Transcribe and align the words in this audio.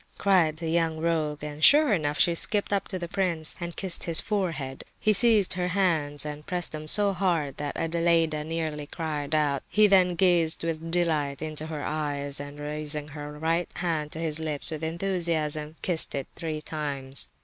cried 0.17 0.57
the 0.57 0.67
young 0.71 0.97
rogue, 0.97 1.43
and 1.43 1.63
sure 1.63 1.93
enough 1.93 2.17
she 2.19 2.33
skipped 2.33 2.73
up 2.73 2.87
to 2.87 2.97
the 2.97 3.07
prince 3.07 3.55
and 3.61 3.75
kissed 3.75 4.05
his 4.05 4.19
forehead. 4.19 4.83
He 4.99 5.13
seized 5.13 5.53
her 5.53 5.67
hands, 5.67 6.25
and 6.25 6.43
pressed 6.43 6.71
them 6.71 6.87
so 6.87 7.13
hard 7.13 7.57
that 7.57 7.77
Adelaida 7.77 8.43
nearly 8.43 8.87
cried 8.87 9.35
out; 9.35 9.61
he 9.69 9.85
then 9.85 10.15
gazed 10.15 10.63
with 10.63 10.89
delight 10.89 11.43
into 11.43 11.67
her 11.67 11.83
eyes, 11.83 12.39
and 12.39 12.59
raising 12.59 13.09
her 13.09 13.37
right 13.37 13.69
hand 13.75 14.11
to 14.13 14.19
his 14.19 14.39
lips 14.39 14.71
with 14.71 14.83
enthusiasm, 14.83 15.75
kissed 15.83 16.15
it 16.15 16.25
three 16.35 16.63
times. 16.63 17.27